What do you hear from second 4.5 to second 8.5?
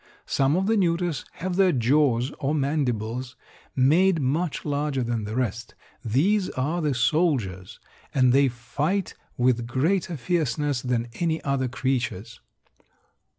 larger than the rest. These are the soldiers, and they